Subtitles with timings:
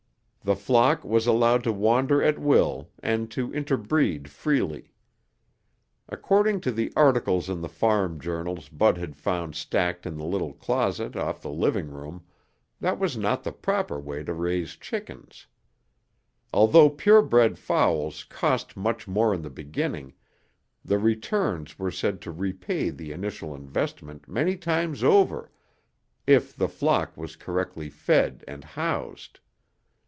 [0.43, 4.91] The flock was allowed to wander at will and to interbreed freely.
[6.09, 10.53] According to the articles in the farm journals Bud had found stacked in the little
[10.53, 12.23] closet off the living room,
[12.79, 15.45] that was not the proper way to raise chickens.
[16.51, 20.11] Although purebred fowls cost much more in the beginning,
[20.83, 25.51] the returns were said to repay the initial investment many times over
[26.25, 29.39] if the flock was correctly fed and housed.